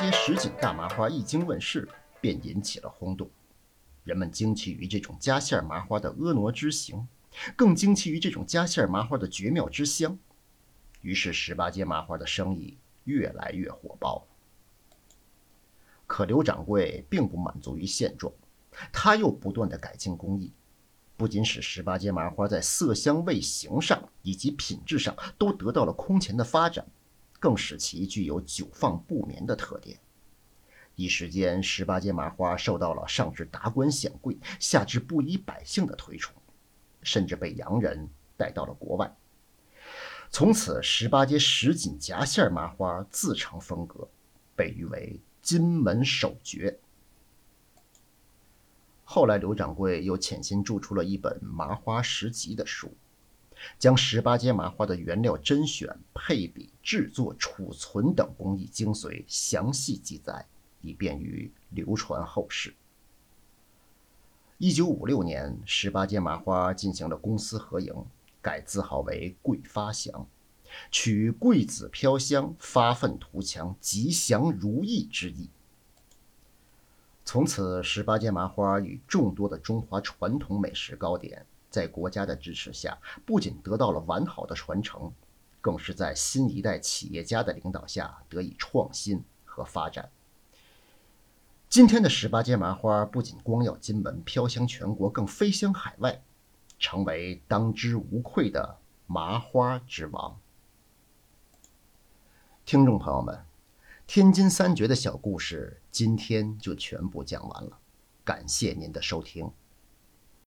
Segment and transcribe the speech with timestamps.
[0.00, 1.86] 街什锦大麻花一经问世，
[2.22, 3.28] 便引起了轰动。
[4.02, 7.06] 人们惊奇于这种夹馅麻花的婀娜之形，
[7.54, 10.18] 更惊奇于这种夹馅麻花的绝妙之香。
[11.02, 14.26] 于是，十八街麻花的生意越来越火爆。
[16.06, 18.32] 可刘掌柜并不满足于现状，
[18.90, 20.50] 他又不断的改进工艺，
[21.18, 26.86] 不仅使十八街麻花在色香味形上以及品质上都得到了空前的发展。
[27.40, 29.98] 更使其具有久放不眠的特点。
[30.94, 36.34] 一时间，十八街麻花受到了上至达官显贵、下至布衣百姓的推崇，
[37.02, 39.16] 甚至被洋人带到了国外。
[40.30, 44.06] 从此，十八街什锦夹馅麻花自成风格，
[44.54, 46.78] 被誉为“金门首绝”。
[49.02, 52.94] 后来，刘掌柜又潜心著出了一本《麻花十集》的书。
[53.78, 60.46] 将十八街麻花的原料甄选、配比、制作、储存等工艺精髓详细记载，
[60.80, 62.74] 以便于流传后世。
[64.58, 67.94] 一九五六年，十八街麻花进行了公私合营，
[68.42, 70.26] 改字号为“桂发祥”，
[70.90, 75.48] 取“桂子飘香，发愤图强，吉祥如意”之意。
[77.24, 81.46] 从此，十八街麻花与众多的中华传统美食糕点。
[81.70, 85.12] 在国家的支持下，不仅得到了完好的传承，
[85.60, 90.10] 更是在新一代企业家的领导下得以创新和发展。
[91.68, 96.20] 今天的十八街麻花不仅光耀金门、飘香全国，更飞香海外，
[96.80, 100.36] 成为当之无愧的麻花之王。
[102.64, 103.44] 听众朋友们，
[104.06, 107.78] 天津三绝的小故事今天就全部讲完了，
[108.24, 109.52] 感谢您的收听。